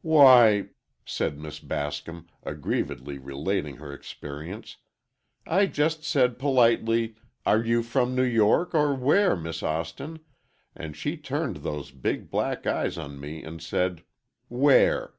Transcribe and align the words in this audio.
"Why," 0.00 0.70
said 1.04 1.38
Miss 1.38 1.60
Bascom, 1.60 2.26
aggrievedly 2.42 3.18
relating 3.18 3.76
her 3.76 3.92
experience, 3.92 4.78
"I 5.46 5.66
just 5.66 6.02
said, 6.02 6.36
politely, 6.36 7.14
'Are 7.46 7.62
you 7.62 7.84
from 7.84 8.16
New 8.16 8.24
York 8.24 8.74
or 8.74 8.92
where, 8.92 9.36
Miss 9.36 9.62
Austin?' 9.62 10.18
and 10.74 10.96
she 10.96 11.16
turned 11.16 11.58
those 11.58 11.92
big, 11.92 12.28
black 12.28 12.66
eyes 12.66 12.98
on 12.98 13.20
me, 13.20 13.44
and 13.44 13.62
said, 13.62 14.02
'Where. 14.48 15.14